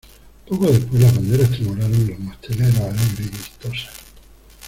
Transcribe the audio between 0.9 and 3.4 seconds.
las banderas tremolaron en los masteleros alegres y